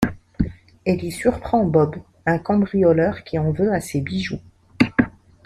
[0.83, 4.41] Elle y surprend Bob, un cambrioleur qui en veut à ses bijoux.